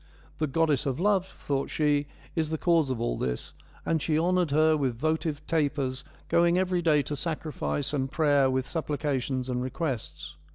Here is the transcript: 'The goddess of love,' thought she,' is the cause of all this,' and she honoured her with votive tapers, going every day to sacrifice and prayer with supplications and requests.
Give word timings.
'The 0.39 0.47
goddess 0.47 0.87
of 0.87 0.99
love,' 0.99 1.27
thought 1.27 1.69
she,' 1.69 2.07
is 2.35 2.49
the 2.49 2.57
cause 2.57 2.89
of 2.89 2.99
all 2.99 3.19
this,' 3.19 3.53
and 3.85 4.01
she 4.01 4.17
honoured 4.17 4.49
her 4.49 4.75
with 4.75 4.97
votive 4.97 5.45
tapers, 5.45 6.03
going 6.27 6.57
every 6.57 6.81
day 6.81 7.03
to 7.03 7.15
sacrifice 7.15 7.93
and 7.93 8.11
prayer 8.11 8.49
with 8.49 8.65
supplications 8.65 9.47
and 9.47 9.61
requests. 9.61 10.37